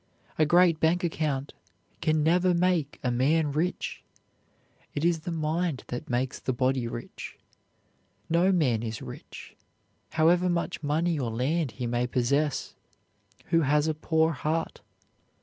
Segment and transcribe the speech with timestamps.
[0.39, 1.53] A great bank account
[2.01, 4.01] can never make a man rich.
[4.95, 7.37] It is the mind that makes the body rich.
[8.27, 9.55] No man is rich,
[10.13, 12.73] however much money or land he may possess,
[13.51, 14.81] who has a poor heart.